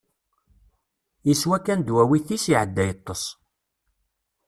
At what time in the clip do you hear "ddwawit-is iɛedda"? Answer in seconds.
1.83-2.83